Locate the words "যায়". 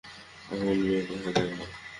1.35-1.51